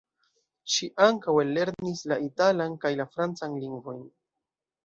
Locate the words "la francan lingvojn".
3.03-4.05